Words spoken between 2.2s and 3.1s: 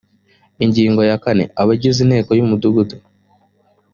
y umudugudu